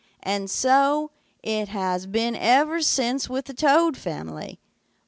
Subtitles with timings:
[0.23, 1.11] And so
[1.43, 4.59] it has been ever since with the Toad family.